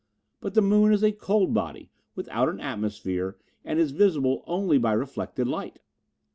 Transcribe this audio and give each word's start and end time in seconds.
But 0.39 0.55
the 0.55 0.63
moon 0.63 0.91
is 0.93 1.03
a 1.03 1.11
cold 1.11 1.53
body 1.53 1.91
without 2.15 2.49
an 2.49 2.59
atmosphere 2.59 3.37
and 3.63 3.77
is 3.77 3.91
visible 3.91 4.43
only 4.47 4.79
by 4.79 4.93
reflected 4.93 5.47
light. 5.47 5.77